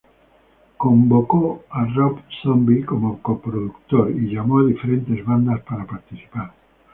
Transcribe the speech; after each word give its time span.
Convocó 0.77 1.63
a 1.69 1.85
Rob 1.85 2.23
Zombie 2.41 2.83
como 2.83 3.21
co-productor, 3.21 4.09
y 4.09 4.33
llamó 4.33 4.57
a 4.61 4.65
diferentes 4.65 5.23
bandas 5.23 5.61
para 5.61 5.85
participar. 5.85 6.55